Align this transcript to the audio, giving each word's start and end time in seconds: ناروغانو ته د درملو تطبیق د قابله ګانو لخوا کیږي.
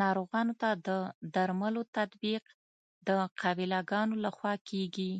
ناروغانو 0.00 0.54
ته 0.62 0.68
د 0.86 0.88
درملو 1.34 1.82
تطبیق 1.96 2.42
د 3.06 3.08
قابله 3.40 3.78
ګانو 3.90 4.14
لخوا 4.24 4.52
کیږي. 4.68 5.12